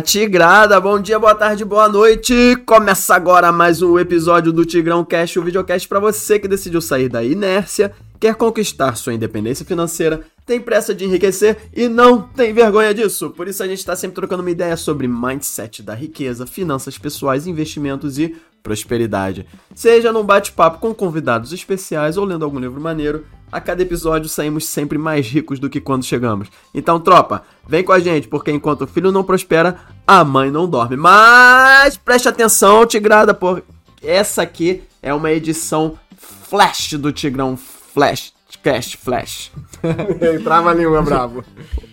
[0.00, 0.80] Tigrada!
[0.80, 2.56] Bom dia, boa tarde, boa noite!
[2.66, 7.08] Começa agora mais um episódio do Tigrão Cast, o videocast para você que decidiu sair
[7.08, 12.92] da inércia, quer conquistar sua independência financeira, tem pressa de enriquecer e não tem vergonha
[12.92, 13.30] disso.
[13.30, 17.46] Por isso a gente está sempre trocando uma ideia sobre mindset da riqueza, finanças pessoais,
[17.46, 18.36] investimentos e
[18.66, 19.46] prosperidade.
[19.76, 24.66] Seja num bate-papo com convidados especiais ou lendo algum livro maneiro, a cada episódio saímos
[24.66, 26.48] sempre mais ricos do que quando chegamos.
[26.74, 30.68] Então, tropa, vem com a gente, porque enquanto o filho não prospera, a mãe não
[30.68, 30.96] dorme.
[30.96, 33.62] Mas preste atenção, Tigrada, por
[34.02, 38.34] essa aqui é uma edição flash do Tigrão Flash.
[38.64, 39.52] Cast Flash.
[40.42, 41.44] Trava a língua, bravo.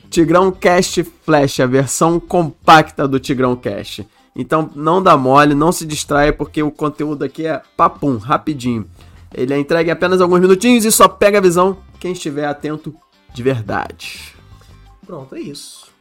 [0.10, 4.08] Tigrão Cast Flash, a versão compacta do Tigrão Cast.
[4.36, 8.86] Então não dá mole, não se distraia, porque o conteúdo aqui é papum, rapidinho.
[9.34, 12.96] Ele é entregue em apenas alguns minutinhos e só pega a visão quem estiver atento
[13.34, 14.36] de verdade.
[15.06, 15.92] Pronto, é isso.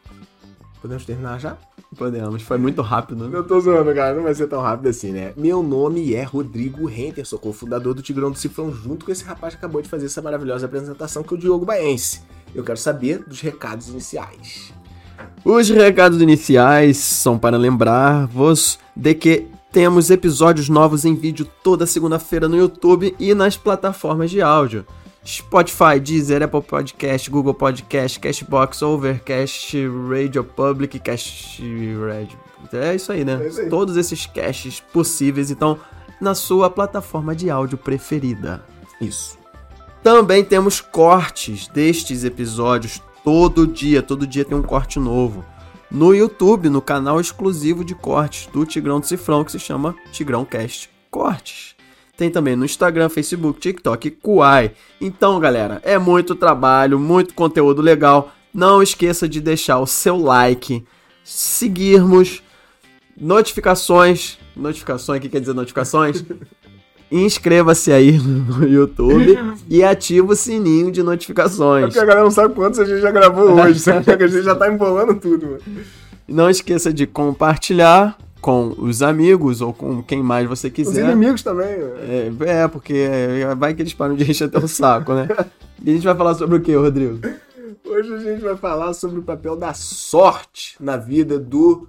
[0.81, 1.57] Podemos terminar já?
[1.97, 3.37] Podemos, foi muito rápido, né?
[3.37, 5.33] Eu tô zoando, cara, não vai ser tão rápido assim, né?
[5.37, 9.55] Meu nome é Rodrigo Renter, sou cofundador do Tigrão do Cifrão, junto com esse rapaz
[9.55, 12.23] que acabou de fazer essa maravilhosa apresentação, que é o Diogo Baense.
[12.55, 14.73] Eu quero saber dos recados iniciais.
[15.45, 22.49] Os recados iniciais são para lembrar-vos de que temos episódios novos em vídeo toda segunda-feira
[22.49, 24.87] no YouTube e nas plataformas de áudio.
[25.27, 29.77] Spotify, Deezer, Apple Podcast, Google Podcast, Cashbox, Overcast,
[30.09, 31.61] Radio Public, Cast
[31.99, 32.39] Radio.
[32.73, 33.41] É isso aí, né?
[33.43, 33.69] É isso aí.
[33.69, 35.77] Todos esses caches possíveis, então,
[36.21, 38.65] na sua plataforma de áudio preferida.
[39.01, 39.37] Isso.
[40.05, 45.45] Também temos cortes destes episódios todo dia, todo dia tem um corte novo.
[45.91, 50.45] No YouTube, no canal exclusivo de cortes do Tigrão do Cifrão, que se chama Tigrão
[50.45, 51.75] Cast Cortes.
[52.17, 54.73] Tem também no Instagram, Facebook, TikTok, Kuai.
[55.01, 58.33] Então, galera, é muito trabalho, muito conteúdo legal.
[58.55, 60.85] Não esqueça de deixar o seu like,
[61.25, 62.43] seguirmos,
[63.17, 64.39] notificações.
[64.55, 66.25] Notificações, o que quer dizer notificações?
[67.13, 71.85] Inscreva-se aí no YouTube e ativa o sininho de É notificações.
[71.87, 74.05] porque a galera não sabe quantos a gente já gravou hoje, sabe?
[74.05, 75.61] Que a gente já tá embolando tudo, mano.
[76.27, 81.05] Não esqueça de compartilhar com os amigos ou com quem mais você Os quiser.
[81.05, 81.95] inimigos também, mano.
[82.01, 85.29] É, é, porque é, vai que eles param de encher até o saco, né?
[85.85, 87.19] E a gente vai falar sobre o que, Rodrigo?
[87.85, 91.87] Hoje a gente vai falar sobre o papel da sorte na vida do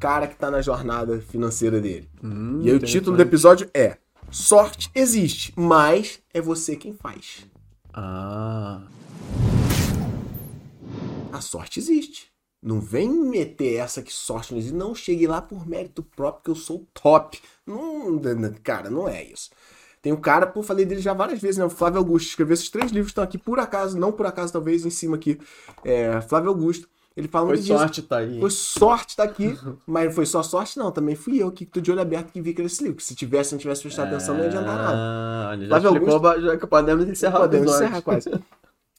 [0.00, 2.08] cara que tá na jornada financeira dele.
[2.24, 3.96] Hum, E aí o título do episódio é
[4.32, 7.46] Sorte existe, mas é você quem faz.
[7.92, 8.80] Ah.
[11.30, 12.32] A sorte existe.
[12.62, 14.74] Não vem meter essa que sorte não existe.
[14.74, 17.38] Não cheguei lá por mérito próprio, que eu sou top.
[17.66, 18.18] Não,
[18.62, 19.50] cara, não é isso.
[20.00, 21.64] Tem um cara, pô, falei dele já várias vezes, né?
[21.66, 22.28] O Flávio Augusto.
[22.28, 25.38] Escreveu esses três livros estão aqui por acaso, não por acaso, talvez em cima aqui.
[25.84, 26.88] É, Flávio Augusto.
[27.16, 27.78] Ele fala Foi muito disso.
[27.78, 28.40] sorte tá aí.
[28.40, 29.54] Foi sorte tá aqui,
[29.86, 32.54] mas foi só sorte não, também fui eu que tô de olho aberto que vi
[32.54, 32.96] que era esse livro.
[32.96, 34.92] Que se tivesse, não tivesse prestado atenção, não ia adiantar nada.
[34.96, 37.84] Ah, já Flávio explicou, ba- já que podemos encerrar Podemos episódio.
[37.86, 38.30] encerrar quase.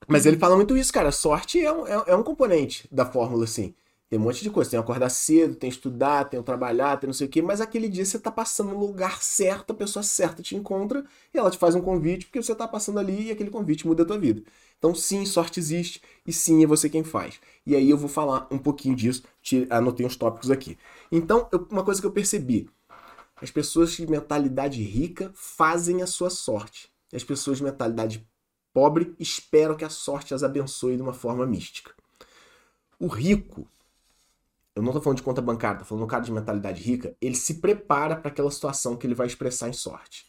[0.07, 1.11] Mas ele fala muito isso, cara.
[1.11, 3.73] Sorte é um, é, é um componente da fórmula, assim.
[4.09, 4.69] Tem um monte de coisa.
[4.69, 7.41] Tem acordar cedo, tem estudar, tem trabalhar, tem não sei o quê.
[7.41, 11.03] Mas aquele dia você tá passando no lugar certo, a pessoa certa te encontra
[11.33, 14.03] e ela te faz um convite porque você tá passando ali e aquele convite muda
[14.03, 14.43] a tua vida.
[14.83, 17.39] Então, sim, sorte existe e sim, é você quem faz.
[17.65, 19.23] E aí eu vou falar um pouquinho disso.
[19.41, 20.77] Te- Anotei uns tópicos aqui.
[21.09, 22.69] Então, eu- uma coisa que eu percebi.
[23.41, 26.91] As pessoas de mentalidade rica fazem a sua sorte.
[27.13, 28.27] E as pessoas de mentalidade
[28.73, 31.93] pobre esperam que a sorte as abençoe de uma forma mística.
[32.99, 33.67] O rico,
[34.75, 37.35] eu não tô falando de conta bancária, tô falando do cara de mentalidade rica, ele
[37.35, 40.25] se prepara para aquela situação que ele vai expressar em sorte.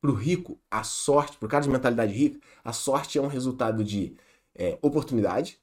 [0.00, 4.16] Pro rico, a sorte, pro cara de mentalidade rica, a sorte é um resultado de
[4.54, 5.58] é, oportunidade,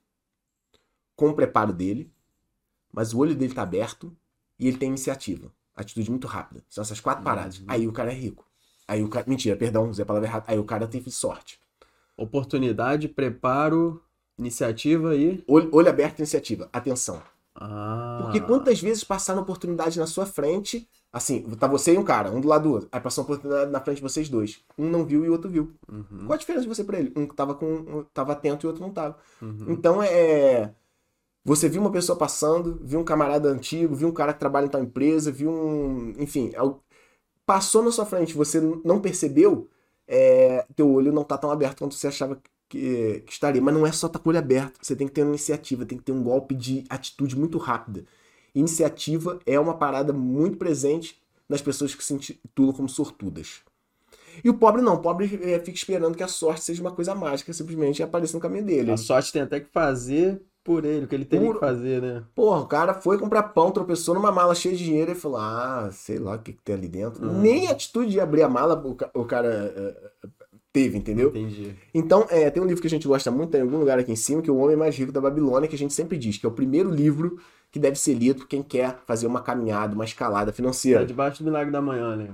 [1.16, 2.12] com o preparo dele,
[2.92, 4.16] mas o olho dele tá aberto
[4.60, 5.52] e ele tem iniciativa.
[5.76, 6.64] Atitude muito rápida.
[6.70, 7.64] São essas quatro paradas.
[7.68, 8.46] Aí o cara é rico.
[8.88, 9.26] Aí o cara.
[9.28, 10.46] Mentira, perdão, usei a palavra errada.
[10.48, 11.60] Aí o cara teve sorte.
[12.16, 14.04] Oportunidade, preparo,
[14.38, 15.44] iniciativa e.
[15.48, 16.70] Olho, olho aberto, iniciativa.
[16.72, 17.22] Atenção.
[17.56, 18.20] Ah.
[18.22, 22.42] Porque quantas vezes passaram oportunidade na sua frente, assim, tá você e um cara, um
[22.42, 22.90] do lado do outro.
[22.92, 24.62] Aí passou uma oportunidade na frente de vocês dois.
[24.78, 25.72] Um não viu e o outro viu.
[25.90, 27.14] Uhum, Qual a diferença de você pra ele?
[27.16, 27.66] Um tava com.
[27.68, 29.18] um tava atento e o outro não tava.
[29.42, 29.66] uhum.
[29.70, 30.74] Então é.
[31.46, 34.70] Você viu uma pessoa passando, viu um camarada antigo, viu um cara que trabalha em
[34.70, 36.14] tal empresa, viu um.
[36.18, 36.82] Enfim, al-
[37.46, 39.70] passou na sua frente, você não percebeu,
[40.08, 43.62] é, teu olho não tá tão aberto quanto você achava que, que estaria.
[43.62, 45.86] Mas não é só estar com o olho aberto, você tem que ter uma iniciativa,
[45.86, 48.06] tem que ter um golpe de atitude muito rápida.
[48.56, 51.20] Iniciativa é uma parada muito presente
[51.50, 53.62] nas pessoas que se intitulam como sortudas.
[54.44, 57.14] E o pobre não, o pobre é, fica esperando que a sorte seja uma coisa
[57.14, 58.92] mágica, simplesmente apareça no caminho dele.
[58.92, 62.02] A sorte tem até que fazer por ele, o que ele teria Por- que fazer,
[62.02, 62.24] né?
[62.34, 65.90] Porra, o cara foi comprar pão, tropeçou numa mala cheia de dinheiro e falou: Ah,
[65.92, 67.24] sei lá o que, que tem ali dentro.
[67.26, 67.42] Uhum.
[67.42, 70.28] Nem atitude de abrir a mala o, ca- o cara eh, eh,
[70.74, 71.30] teve, entendeu?
[71.30, 71.76] Entendi.
[71.94, 74.12] Então, é, tem um livro que a gente gosta muito, tem em algum lugar aqui
[74.12, 76.38] em cima, que é O Homem Mais Rico da Babilônia, que a gente sempre diz
[76.38, 77.40] que é o primeiro livro
[77.72, 81.06] que deve ser lido por quem quer fazer uma caminhada, uma escalada Tá financeira.
[81.06, 82.30] debaixo do milagre da manhã, né?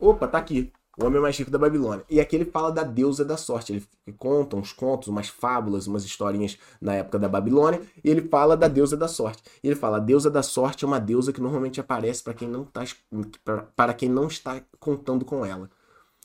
[0.00, 0.72] Opa, tá aqui.
[0.96, 2.04] O Homem Mais Rico da Babilônia.
[2.08, 3.72] E aqui ele fala da deusa da sorte.
[3.72, 3.84] Ele
[4.16, 7.80] conta uns contos, umas fábulas, umas historinhas na época da Babilônia.
[8.04, 9.42] E ele fala da deusa da sorte.
[9.62, 12.46] E ele fala: a deusa da sorte é uma deusa que normalmente aparece para quem
[12.48, 12.84] não tá,
[13.74, 15.68] pra- quem não está contando com ela.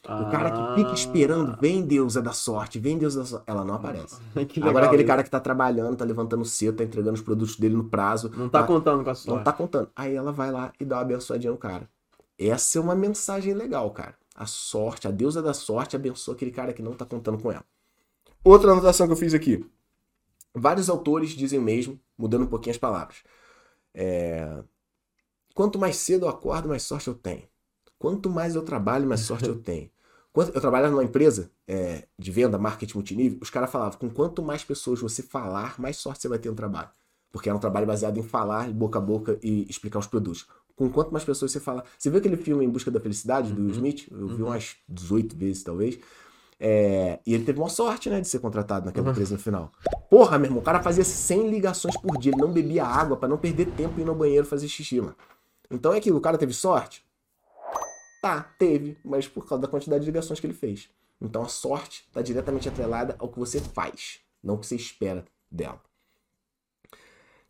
[0.04, 3.44] O cara que fica esperando, vem deusa da sorte, vem deusa da sorte.
[3.48, 4.19] Ela não aparece.
[4.36, 5.07] Ah, que legal Agora aquele isso.
[5.07, 8.31] cara que tá trabalhando, tá levantando cedo, tá entregando os produtos dele no prazo.
[8.36, 9.38] Não tá tá- contando com a sorte.
[9.38, 9.90] não tá contando.
[9.96, 11.90] Aí ela vai lá e dá uma abençoadinha no cara.
[12.38, 14.16] Essa é uma mensagem legal, cara.
[14.34, 17.66] A sorte, a deusa da sorte abençoa aquele cara que não tá contando com ela.
[18.42, 19.66] Outra anotação que eu fiz aqui.
[20.56, 23.18] Vários autores dizem o mesmo, mudando um pouquinho as palavras.
[23.94, 24.63] É,
[25.54, 27.44] Quanto mais cedo eu acordo, mais sorte eu tenho.
[28.00, 29.90] Quanto mais eu trabalho, mais sorte eu tenho.
[30.31, 34.42] Quanto- Eu trabalhava numa empresa é, de venda, marketing multinível, os caras falavam, com quanto
[34.42, 36.90] mais pessoas você falar, mais sorte você vai ter no trabalho.
[37.31, 40.48] Porque era um trabalho baseado em falar, boca a boca e explicar os produtos.
[40.75, 41.84] Com quanto mais pessoas você falar.
[41.98, 44.07] Você viu aquele filme Em Busca da Felicidade, do Will Smith?
[44.10, 46.00] Eu vi umas 18 vezes, talvez.
[46.60, 49.72] É, e ele teve uma sorte, né, de ser contratado naquela empresa no final.
[50.10, 52.31] Porra, meu irmão, o cara fazia 100 ligações por dia.
[52.31, 55.16] Ele não bebia água pra não perder tempo indo ao banheiro fazer xixi, mano.
[55.69, 57.04] Então é aquilo, o cara teve sorte?
[58.21, 60.89] Tá, teve, mas por causa da quantidade de ligações que ele fez.
[61.21, 65.25] Então a sorte está diretamente atrelada ao que você faz, não o que você espera
[65.51, 65.81] dela.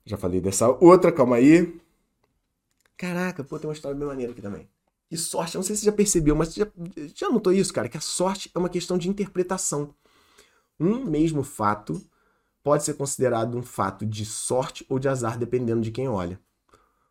[0.06, 1.80] Já falei dessa outra, calma aí.
[2.98, 4.68] Caraca, pô, tem uma história bem maneira aqui também.
[5.12, 6.68] E sorte, não sei se você já percebeu, mas você já,
[7.16, 7.90] já notou isso, cara?
[7.90, 9.94] Que a sorte é uma questão de interpretação.
[10.80, 12.02] Um mesmo fato
[12.64, 16.40] pode ser considerado um fato de sorte ou de azar, dependendo de quem olha.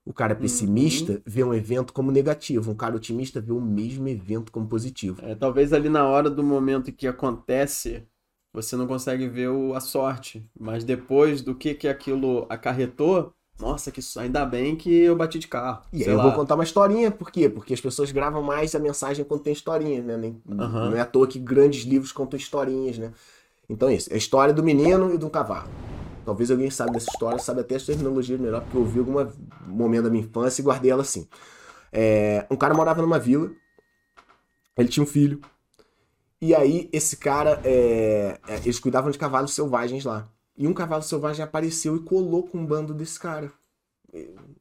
[0.09, 4.51] O cara pessimista vê um evento como negativo, um cara otimista vê o mesmo evento
[4.51, 5.21] como positivo.
[5.23, 8.05] É, talvez ali na hora do momento que acontece,
[8.51, 10.43] você não consegue ver o- a sorte.
[10.59, 15.47] Mas depois do que, que aquilo acarretou, nossa, que ainda bem que eu bati de
[15.47, 15.83] carro.
[15.93, 16.23] E aí eu lá.
[16.23, 17.47] vou contar uma historinha, por quê?
[17.51, 20.17] Porque as pessoas gravam mais a mensagem quando tem historinha, né?
[20.17, 20.89] Nem- Aham.
[20.89, 23.13] Não é à toa que grandes livros contam historinhas, né?
[23.69, 25.69] Então é isso, é a história do menino e do cavalo.
[26.29, 29.15] Talvez alguém saiba dessa história, sabe até as terminologias melhor, porque eu ouvi algum
[29.67, 31.27] momento da minha infância e guardei ela assim.
[31.91, 33.51] É, um cara morava numa vila,
[34.77, 35.41] ele tinha um filho,
[36.39, 40.29] e aí esse cara, é, é, eles cuidavam de cavalos selvagens lá.
[40.55, 43.51] E um cavalo selvagem apareceu e colou com um bando desse cara.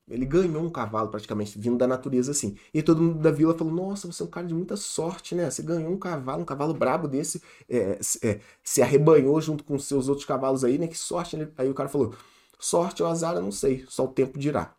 [0.09, 2.55] Ele ganhou um cavalo praticamente, vindo da natureza assim.
[2.73, 5.49] E todo mundo da vila falou: Nossa, você é um cara de muita sorte, né?
[5.49, 9.77] Você ganhou um cavalo, um cavalo brabo desse, é, se- é, se arrebanhou junto com
[9.79, 10.87] seus outros cavalos aí, né?
[10.87, 11.49] Que sorte, né?
[11.57, 12.13] Aí o cara falou:
[12.59, 14.73] Sorte ou azar, eu não sei, só o tempo dirá.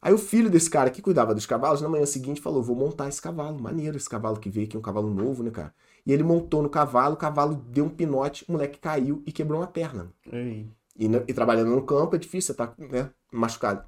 [0.00, 3.08] Aí o filho desse cara que cuidava dos cavalos, na manhã seguinte, falou: Vou montar
[3.08, 5.74] esse cavalo, maneiro esse cavalo que veio aqui, um cavalo novo, né, cara?
[6.06, 9.60] E ele montou no cavalo, o cavalo deu um pinote, o moleque caiu e quebrou
[9.60, 10.12] uma perna.
[10.30, 10.70] Ei.
[10.96, 13.84] E, e trabalhando no campo é difícil, você tá né, machucado.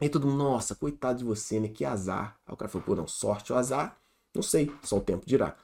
[0.00, 1.68] Aí todo mundo, nossa, coitado de você, né?
[1.68, 2.36] Que azar.
[2.46, 3.96] Aí o cara falou, pô, não, sorte ou azar?
[4.34, 5.54] Não sei, só o tempo dirá.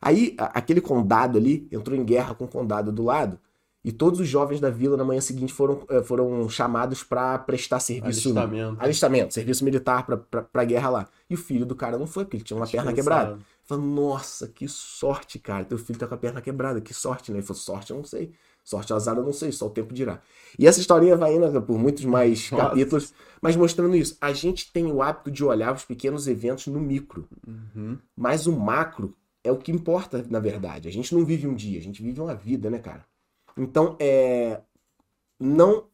[0.00, 3.38] Aí a- aquele condado ali entrou em guerra com o condado do lado
[3.84, 7.80] e todos os jovens da vila na manhã seguinte foram, eh, foram chamados para prestar
[7.80, 8.28] serviço.
[8.30, 8.82] Alistamento.
[8.82, 11.08] Alistamento, serviço militar pra guerra lá.
[11.28, 13.38] E o filho do cara não foi, porque ele tinha uma perna quebrada.
[13.64, 15.64] Falando, nossa, que sorte, cara.
[15.64, 17.38] Teu filho tá com a perna quebrada, que sorte, né?
[17.38, 18.32] Ele falou, sorte eu não sei.
[18.64, 20.20] Sorte azar eu não sei, só o tempo dirá.
[20.58, 22.64] E essa historinha vai indo por muitos mais Nossa.
[22.68, 24.16] capítulos, mas mostrando isso.
[24.20, 27.98] A gente tem o hábito de olhar os pequenos eventos no micro, Uhum.
[28.16, 30.88] mas o macro é o que importa, na verdade.
[30.88, 33.04] A gente não vive um dia, a gente vive uma vida, né, cara?
[33.56, 34.60] Então, é.
[35.38, 35.84] Não.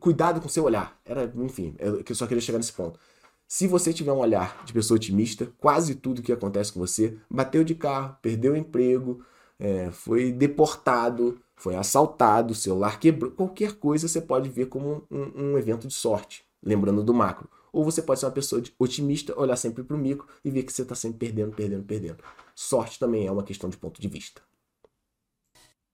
[0.00, 0.98] Cuidado com o seu olhar.
[1.04, 2.98] Era, enfim, eu só queria chegar nesse ponto.
[3.46, 7.62] Se você tiver um olhar de pessoa otimista, quase tudo que acontece com você, bateu
[7.62, 9.22] de carro, perdeu o emprego,
[9.58, 15.52] é, foi deportado, foi assaltado, o celular quebrou, qualquer coisa você pode ver como um,
[15.52, 17.48] um evento de sorte, lembrando do macro.
[17.72, 20.62] Ou você pode ser uma pessoa de- otimista, olhar sempre para o micro e ver
[20.62, 22.22] que você está sempre perdendo, perdendo, perdendo.
[22.54, 24.40] Sorte também é uma questão de ponto de vista.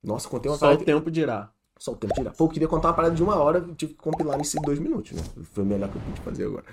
[0.02, 0.85] Nossa, contei uma Só o parada.
[0.85, 1.52] tempo dirá.
[1.79, 2.33] Só o tempo tirar.
[2.33, 4.79] Pô, eu queria contar uma parada de uma hora, tive que compilar nisso em dois
[4.79, 5.23] minutos, né?
[5.52, 6.64] Foi o melhor que eu pude fazer agora.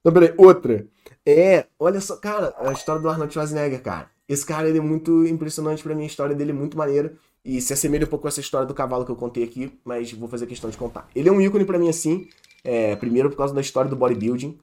[0.00, 0.86] Então, peraí, outra.
[1.26, 4.10] É, olha só, cara, a história do Arnold Schwarzenegger, cara.
[4.28, 7.14] Esse cara, ele é muito impressionante pra mim, a história dele é muito maneira.
[7.44, 10.12] E se assemelha um pouco com essa história do cavalo que eu contei aqui, mas
[10.12, 11.08] vou fazer questão de contar.
[11.14, 12.28] Ele é um ícone pra mim, assim,
[12.62, 14.58] é, primeiro por causa da história do bodybuilding.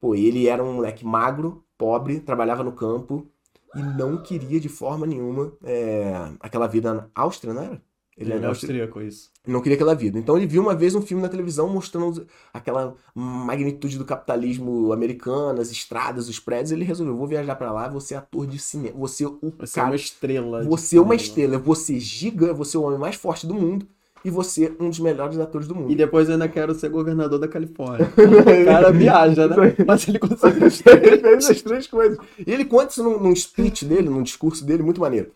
[0.00, 3.26] Pô, ele era um moleque magro, pobre, trabalhava no campo
[3.74, 7.82] e não queria de forma nenhuma é, aquela vida na Áustria, não era?
[8.16, 9.30] Ele, ele é austríaco, isso.
[9.44, 10.18] Ele não queria aquela vida.
[10.18, 15.60] Então ele viu uma vez um filme na televisão mostrando aquela magnitude do capitalismo americano,
[15.60, 16.72] as estradas, os prédios.
[16.72, 19.08] Ele resolveu: vou viajar para lá, vou ser ator de cinema.
[19.08, 19.88] Ser o você cara.
[19.88, 20.62] É uma estrela.
[20.64, 21.58] Você é uma estrela.
[21.58, 23.86] Vou ser gigante, vou ser o homem mais forte do mundo
[24.24, 25.90] e você um dos melhores atores do mundo.
[25.90, 28.08] E depois eu ainda quero ser governador da Califórnia.
[28.16, 29.56] o cara viaja, né?
[29.86, 32.18] Mas ele consegue as três, as três coisas.
[32.46, 35.30] E ele conta isso num, num speech dele, num discurso dele, muito maneiro.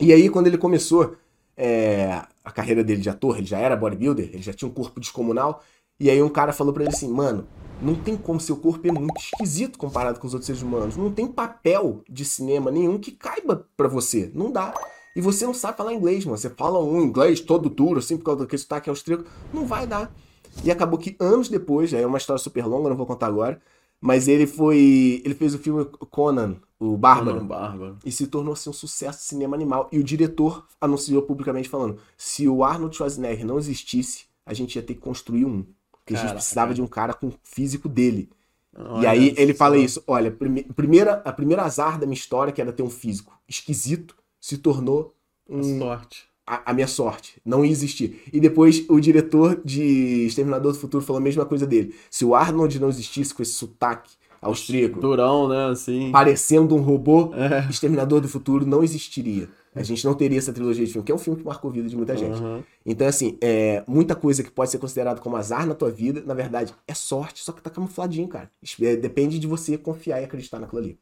[0.00, 1.16] E aí, quando ele começou
[1.56, 5.00] é, a carreira dele de ator, ele já era bodybuilder, ele já tinha um corpo
[5.00, 5.62] descomunal.
[5.98, 7.46] E aí um cara falou para ele assim, mano,
[7.80, 10.96] não tem como, seu corpo é muito esquisito comparado com os outros seres humanos.
[10.96, 14.30] Não tem papel de cinema nenhum que caiba para você.
[14.34, 14.74] Não dá.
[15.14, 16.36] E você não sabe falar inglês, mano.
[16.36, 19.24] Você fala um inglês todo duro, assim, por causa daquele sotaque austríaco.
[19.52, 20.14] Não vai dar.
[20.62, 23.60] E acabou que anos depois, é uma história super longa, não vou contar agora.
[23.98, 25.22] Mas ele foi.
[25.24, 27.44] Ele fez o filme Conan, o Bárbaro.
[27.44, 27.98] Bárbaro.
[28.04, 29.88] E se tornou assim, um sucesso de cinema animal.
[29.90, 34.82] E o diretor anunciou publicamente falando: se o Arnold Schwarzenegger não existisse, a gente ia
[34.82, 35.64] ter que construir um.
[35.92, 38.30] Porque a gente precisava de um cara com o físico dele.
[38.76, 42.52] Olha e aí ele fala isso: olha, prime primeira, a primeira azar da minha história,
[42.52, 45.14] que era ter um físico esquisito, se tornou
[45.48, 46.24] um, a sorte.
[46.46, 47.40] A, a, minha sorte.
[47.44, 48.22] Não ia existir.
[48.32, 51.94] E depois o diretor de Exterminador do Futuro falou a mesma coisa dele.
[52.10, 55.00] Se o Arnold não existisse com esse sotaque austríaco.
[55.00, 55.66] Durão, né?
[55.66, 56.10] Assim.
[56.12, 57.68] Parecendo um robô, é.
[57.70, 59.48] Exterminador do Futuro não existiria.
[59.76, 61.74] A gente não teria essa trilogia de filme, que é um filme que marcou a
[61.74, 62.40] vida de muita gente.
[62.40, 62.62] Uhum.
[62.84, 66.32] Então, assim, é, muita coisa que pode ser considerado como azar na tua vida, na
[66.32, 68.50] verdade, é sorte, só que tá camufladinho, cara.
[68.80, 70.98] É, depende de você confiar e acreditar naquilo ali.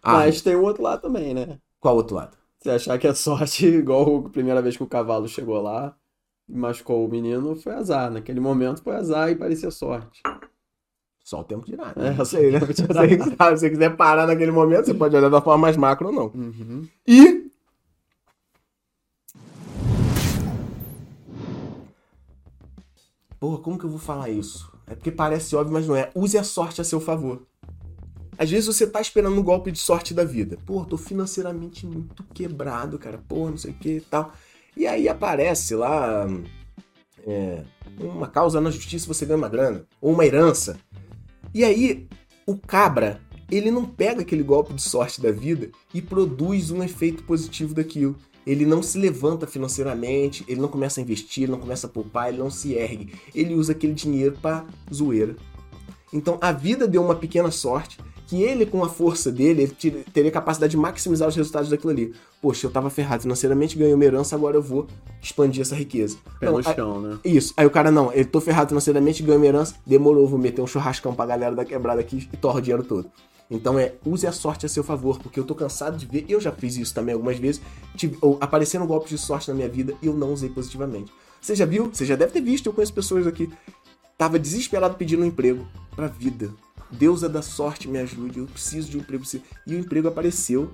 [0.00, 1.58] Ah, Mas tem o outro lado também, né?
[1.80, 2.36] Qual outro lado?
[2.60, 5.96] Você achar que é sorte, igual a primeira vez que o cavalo chegou lá
[6.48, 8.08] e machucou o menino, foi azar.
[8.08, 10.22] Naquele momento foi azar e parecia sorte.
[11.28, 11.92] Só o tempo de nada.
[11.94, 12.16] Né?
[12.18, 12.58] É, sei, né?
[12.72, 16.32] Se você quiser parar naquele momento, você pode olhar da forma mais macro ou não.
[16.34, 16.88] Uhum.
[17.06, 17.50] E.
[23.38, 24.72] Porra, como que eu vou falar isso?
[24.86, 26.10] É porque parece óbvio, mas não é.
[26.14, 27.42] Use a sorte a seu favor.
[28.38, 30.56] Às vezes você tá esperando um golpe de sorte da vida.
[30.64, 33.22] Pô, tô financeiramente muito quebrado, cara.
[33.28, 34.32] Pô, não sei o que e tal.
[34.74, 36.26] E aí aparece lá
[37.26, 37.62] é,
[38.00, 39.84] uma causa na justiça você ganha uma grana.
[40.00, 40.78] Ou uma herança.
[41.54, 42.06] E aí
[42.46, 47.22] o cabra, ele não pega aquele golpe de sorte da vida e produz um efeito
[47.24, 48.16] positivo daquilo.
[48.46, 52.28] Ele não se levanta financeiramente, ele não começa a investir, ele não começa a poupar,
[52.28, 53.12] ele não se ergue.
[53.34, 55.36] Ele usa aquele dinheiro para zoeira.
[56.12, 60.30] Então a vida deu uma pequena sorte que ele, com a força dele, ele teria
[60.30, 62.14] capacidade de maximizar os resultados daquilo ali.
[62.42, 64.86] Poxa, eu tava ferrado financeiramente, ganhei uma herança, agora eu vou
[65.22, 66.18] expandir essa riqueza.
[66.38, 67.18] Pé no chão, né?
[67.24, 67.54] Isso.
[67.56, 70.66] Aí o cara, não, eu tô ferrado financeiramente, ganhei uma herança, demorou, vou meter um
[70.66, 73.10] churrascão pra galera da quebrada aqui e torra o dinheiro todo.
[73.50, 76.38] Então é, use a sorte a seu favor, porque eu tô cansado de ver, eu
[76.38, 77.62] já fiz isso também algumas vezes,
[77.96, 81.10] tive, ou, apareceram golpes de sorte na minha vida e eu não usei positivamente.
[81.40, 81.88] Você já viu?
[81.90, 83.50] Você já deve ter visto, eu conheço pessoas aqui.
[84.18, 85.66] Tava desesperado pedindo um emprego
[85.96, 86.50] pra vida.
[86.90, 89.24] Deusa da sorte me ajude, eu preciso de um emprego.
[89.66, 90.72] E o emprego apareceu.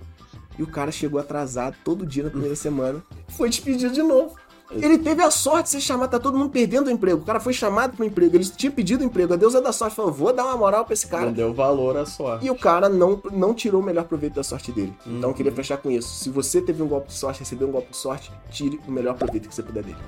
[0.56, 3.02] E o cara chegou atrasado todo dia na primeira semana.
[3.28, 4.37] Foi despedido de novo.
[4.71, 7.21] Ele teve a sorte de ser chamado, tá todo mundo perdendo o emprego.
[7.21, 9.35] O cara foi chamado pro emprego, ele tinha pedido o emprego.
[9.35, 11.26] A deusa da sorte falou: vou dar uma moral pra esse cara.
[11.26, 12.47] Não deu valor à sorte.
[12.47, 14.94] E o cara não, não tirou o melhor proveito da sorte dele.
[15.06, 15.18] Uhum.
[15.18, 16.09] Então eu queria fechar com isso.
[16.09, 19.14] Se você teve um golpe de sorte, recebeu um golpe de sorte, tire o melhor
[19.14, 19.99] proveito que você puder dele.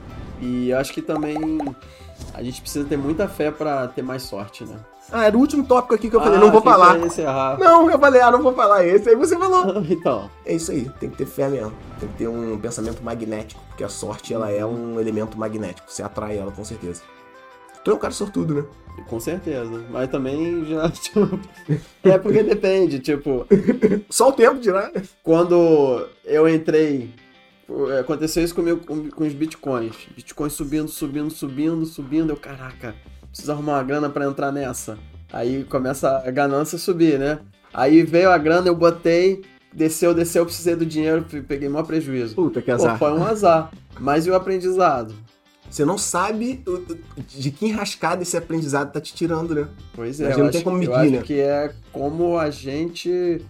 [0.41, 1.59] E acho que também
[2.35, 4.77] a gente precisa ter muita fé para ter mais sorte, né?
[5.11, 6.99] Ah, era o último tópico aqui que eu falei, ah, não vou falar.
[7.59, 9.09] Não, eu falei, ah, não vou falar esse.
[9.09, 9.83] Aí você falou.
[9.89, 10.29] então.
[10.45, 11.73] É isso aí, tem que ter fé mesmo.
[12.01, 15.93] Tem que ter um pensamento magnético, porque a sorte ela é um elemento magnético.
[15.93, 17.03] Você atrai ela com certeza.
[17.85, 18.65] Tu é um cara sortudo, né?
[19.07, 19.85] Com certeza.
[19.91, 20.89] Mas também já.
[20.97, 21.39] Tipo,
[22.03, 23.47] é porque depende, tipo.
[24.09, 24.91] Só o tempo dirá.
[25.23, 27.15] Quando eu entrei.
[28.01, 30.09] Aconteceu isso comigo com, com os bitcoins.
[30.17, 32.31] Bitcoins subindo, subindo, subindo, subindo.
[32.31, 32.95] Eu, caraca
[33.37, 34.99] preciso arrumar uma grana para entrar nessa.
[35.31, 37.41] Aí começa a ganância subir, né?
[37.75, 39.43] Aí veio a grana, eu botei,
[39.77, 42.35] desceu, desceu, eu precisei do dinheiro, peguei maior prejuízo.
[42.35, 42.99] Puta, que azar.
[42.99, 43.71] Pô, foi um azar.
[44.01, 45.15] Mas e o aprendizado?
[45.69, 46.65] Você não sabe
[47.29, 49.69] de que enrascada esse aprendizado tá te tirando, né?
[49.95, 51.23] Pois é, eu, não tem como medir, eu acho né?
[51.23, 53.45] que é como a gente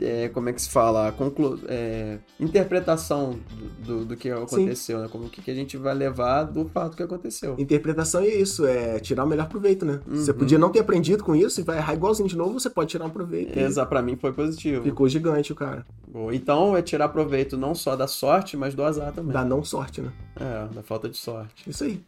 [0.00, 3.38] é, como é que se fala, conclu, é, interpretação
[3.84, 5.02] do, do, que aconteceu, Sim.
[5.02, 5.08] né?
[5.10, 7.54] Como que, que a gente vai levar do fato que aconteceu.
[7.58, 10.00] Interpretação é isso, é tirar o melhor proveito, né?
[10.06, 10.16] Uhum.
[10.16, 12.90] Você podia não ter aprendido com isso e vai errar igualzinho de novo, você pode
[12.90, 13.56] tirar um proveito.
[13.58, 14.82] Exato, pra mim foi positivo.
[14.82, 15.86] Ficou gigante o cara.
[16.32, 19.32] Então é tirar proveito não só da sorte, mas do azar também.
[19.32, 20.12] Da não sorte, né?
[20.36, 21.68] É, da falta de sorte.
[21.68, 22.00] Isso aí.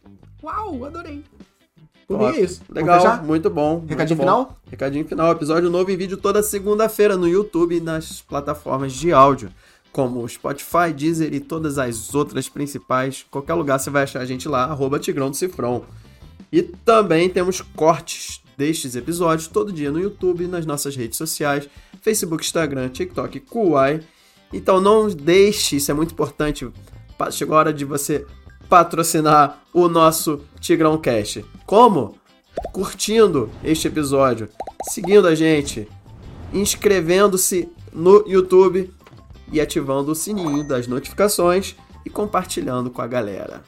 [0.43, 1.23] Uau, adorei.
[2.07, 2.61] Por mim é isso.
[2.69, 3.83] Legal, muito bom.
[3.85, 4.45] Recadinho muito bom.
[4.45, 4.57] final?
[4.71, 5.31] Recadinho final.
[5.33, 9.51] Episódio novo em vídeo toda segunda-feira no YouTube e nas plataformas de áudio.
[9.97, 13.25] Como Spotify, Deezer e todas as outras principais.
[13.31, 15.85] Qualquer lugar você vai achar a gente lá, arroba Tigrão do Cifrão.
[16.51, 21.67] E também temos cortes destes episódios todo dia no YouTube, nas nossas redes sociais,
[21.99, 24.01] Facebook, Instagram, TikTok, Kuai.
[24.53, 26.69] Então não deixe, isso é muito importante.
[27.31, 28.23] Chegou a hora de você
[28.69, 31.39] patrocinar o nosso Tigrão Cash.
[31.65, 32.19] Como?
[32.71, 34.47] Curtindo este episódio,
[34.91, 35.87] seguindo a gente,
[36.53, 38.95] inscrevendo-se no YouTube
[39.51, 41.75] e ativando o sininho das notificações
[42.05, 43.63] e compartilhando com a galera.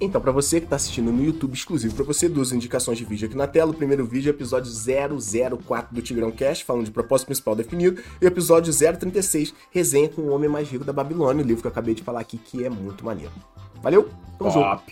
[0.00, 3.26] Então, para você que está assistindo no YouTube exclusivo para você, duas indicações de vídeo
[3.26, 3.72] aqui na tela.
[3.72, 8.00] O primeiro vídeo é o episódio 004 do Tigrão Cast, falando de propósito principal definido,
[8.20, 11.66] e o episódio 036, resenha com o homem mais rico da Babilônia, o livro que
[11.66, 13.32] eu acabei de falar aqui, que é muito maneiro.
[13.82, 14.82] Valeu, tamo junto.